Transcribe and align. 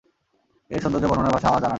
এর 0.71 0.79
সৌন্দর্য 0.83 1.05
বর্ণনার 1.07 1.33
ভাষা 1.33 1.47
আমার 1.47 1.61
জানা 1.61 1.65
নেই। 1.65 1.69